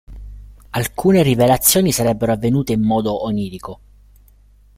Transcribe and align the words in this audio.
Alcune 0.71 1.21
rivelazioni 1.21 1.91
sarebbero 1.91 2.31
avvenute 2.31 2.71
in 2.73 2.81
modo 2.81 3.23
onirico. 3.23 3.79